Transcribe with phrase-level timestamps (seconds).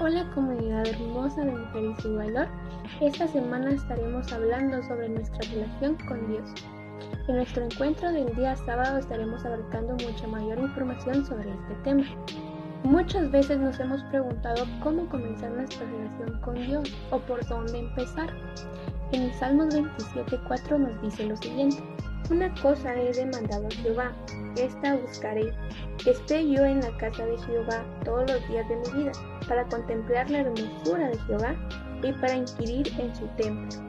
[0.00, 2.46] Hola comunidad hermosa de Mujer y valor.
[3.00, 6.48] Esta semana estaremos hablando sobre nuestra relación con Dios.
[7.26, 12.04] En nuestro encuentro del día sábado estaremos abarcando mucha mayor información sobre este tema.
[12.84, 18.32] Muchas veces nos hemos preguntado cómo comenzar nuestra relación con Dios o por dónde empezar.
[19.10, 21.82] En el Salmos 27.4 nos dice lo siguiente.
[22.30, 24.12] Una cosa he demandado a Jehová,
[24.56, 25.52] esta buscaré,
[26.02, 29.12] que esté yo en la casa de Jehová todos los días de mi vida,
[29.48, 31.54] para contemplar la hermosura de Jehová
[32.02, 33.88] y para inquirir en su templo.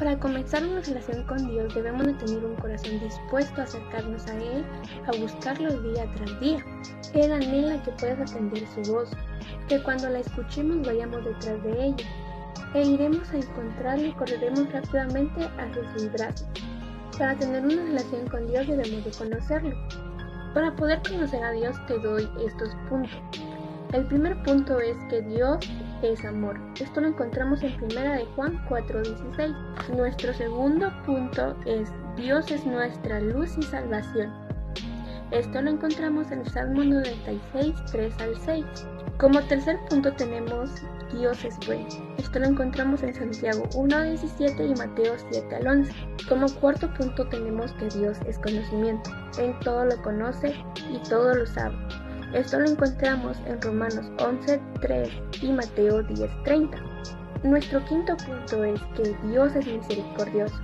[0.00, 4.34] Para comenzar una relación con Dios debemos de tener un corazón dispuesto a acercarnos a
[4.34, 4.64] Él,
[5.06, 6.64] a buscarlo día tras día.
[7.12, 9.10] Él anhela que puedas atender su voz,
[9.68, 12.06] que cuando la escuchemos vayamos detrás de ella,
[12.74, 16.48] e iremos a encontrarlo y correremos rápidamente hacia sus brazos.
[17.18, 19.76] Para tener una relación con Dios debemos de conocerlo.
[20.54, 23.20] Para poder conocer a Dios te doy estos puntos.
[23.92, 25.58] El primer punto es que Dios
[26.02, 26.58] es amor.
[26.80, 29.54] Esto lo encontramos en primera de Juan 4:16.
[29.96, 34.49] Nuestro segundo punto es Dios es nuestra luz y salvación.
[35.32, 38.64] Esto lo encontramos en el Salmo 96, 3 al 6.
[39.18, 40.70] Como tercer punto tenemos
[41.12, 41.86] Dios es bueno.
[42.18, 45.92] Esto lo encontramos en Santiago 1.17 y Mateo 7 al 11.
[46.28, 49.10] Como cuarto punto tenemos que Dios es conocimiento.
[49.38, 50.54] Él todo lo conoce
[50.92, 51.76] y todo lo sabe.
[52.34, 57.42] Esto lo encontramos en Romanos 11.3 y Mateo 10.30.
[57.44, 60.60] Nuestro quinto punto es que Dios es misericordioso.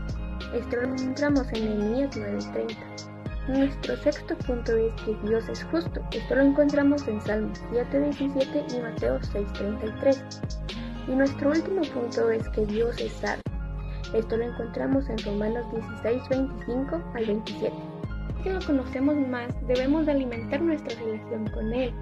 [0.54, 3.15] Esto lo encontramos en Nehemías 9.30.
[3.48, 6.00] Nuestro sexto punto es que Dios es justo.
[6.10, 11.06] Esto lo encontramos en Salmos 7.17 y Mateo 6.33.
[11.06, 13.42] Y nuestro último punto es que Dios es sabio.
[14.14, 15.64] Esto lo encontramos en Romanos
[16.02, 17.72] 16.25 al 27.
[18.42, 21.94] Si lo conocemos más, debemos de alimentar nuestra relación con Él.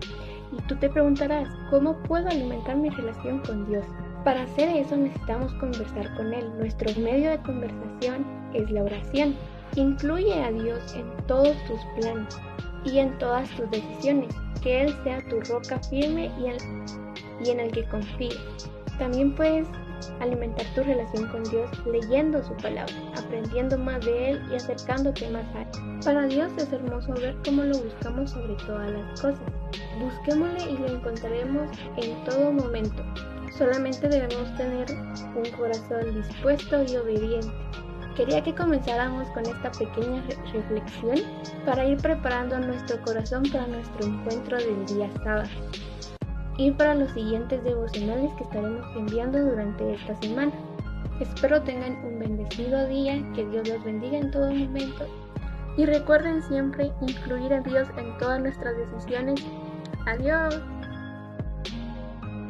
[0.50, 3.84] Y tú te preguntarás, ¿cómo puedo alimentar mi relación con Dios?
[4.24, 6.50] Para hacer eso necesitamos conversar con Él.
[6.58, 9.36] Nuestro medio de conversación es la oración.
[9.76, 12.38] Incluye a Dios en todos tus planes
[12.84, 17.72] y en todas tus decisiones, que Él sea tu roca firme y, y en el
[17.72, 18.38] que confíes.
[18.98, 19.66] También puedes
[20.20, 25.44] alimentar tu relación con Dios leyendo su palabra, aprendiendo más de Él y acercándote más
[25.56, 26.00] a Él.
[26.04, 29.40] Para Dios es hermoso ver cómo lo buscamos sobre todas las cosas.
[29.98, 33.02] Busquémosle y lo encontraremos en todo momento.
[33.56, 34.86] Solamente debemos tener
[35.34, 37.48] un corazón dispuesto y obediente.
[38.16, 41.18] Quería que comenzáramos con esta pequeña reflexión
[41.66, 45.48] para ir preparando nuestro corazón para nuestro encuentro del día sábado
[46.56, 50.52] y para los siguientes devocionales que estaremos enviando durante esta semana.
[51.20, 55.06] Espero tengan un bendecido día, que Dios los bendiga en todo momento
[55.76, 59.44] y recuerden siempre incluir a Dios en todas nuestras decisiones.
[60.06, 60.60] Adiós.